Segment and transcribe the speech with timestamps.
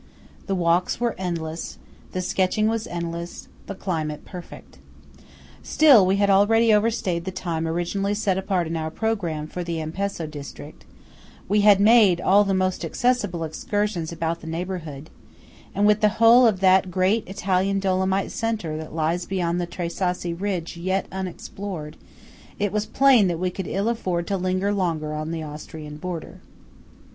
[0.47, 1.77] The walks were endless;
[2.11, 4.79] the sketching was endless; the climate perfect.
[5.61, 9.79] Still we had already overstayed the time originally set apart in our programme for the
[9.79, 10.85] Ampezzo district;
[11.47, 15.11] we had made all the most accessible excursions about the neighbourhood;
[15.75, 19.87] and with the whole of that great Italian Dolomite centre that lies beyond the Tre
[19.87, 21.95] Sassi ridge yet unexplored,
[22.57, 26.39] it was plain that we could ill afford to linger longer on the Austrian border.